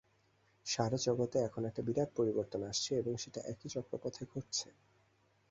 [0.65, 4.67] সারা জগতে এখন একটা বিরাট পরিবর্তন আসছে এবং সেটি একই চক্রপথে ঘটছে।